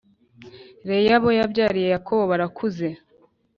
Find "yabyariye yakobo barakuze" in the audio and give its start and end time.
1.39-2.87